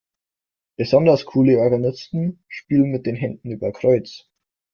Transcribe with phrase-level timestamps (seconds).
[0.77, 4.27] Besonders coole Organisten spielen mit den Händen über Kreuz.